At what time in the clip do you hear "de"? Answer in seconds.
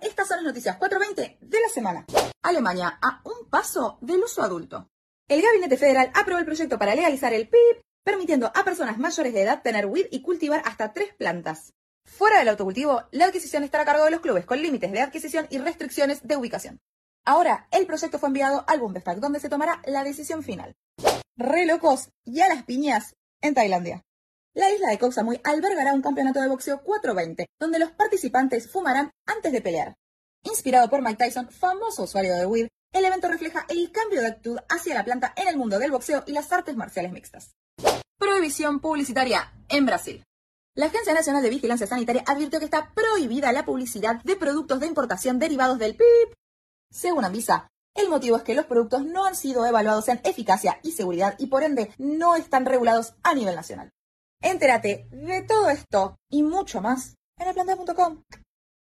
1.40-1.60, 9.34-9.42, 14.04-14.10, 14.90-15.00, 16.26-16.36, 24.88-24.98, 26.40-26.48, 29.52-29.62, 32.34-32.44, 34.20-34.26, 41.44-41.50, 44.24-44.34, 44.80-44.88, 55.10-55.42